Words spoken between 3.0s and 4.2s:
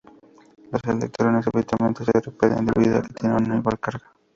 que tienen igual carga.